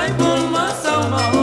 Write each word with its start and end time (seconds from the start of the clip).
Ai, 0.00 0.10
bom, 0.14 0.46
mas 0.50 0.82
alma, 0.86 1.39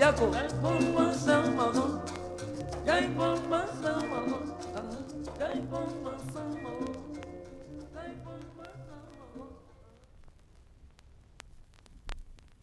Yako. 0.00 0.26